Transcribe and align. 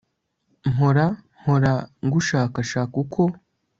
mpora) 0.71 1.05
mpora 1.41 1.73
ngushakashaka 2.05 2.95
uko 3.03 3.21